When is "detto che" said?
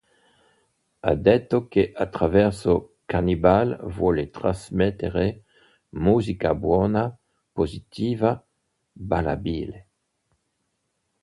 1.13-1.91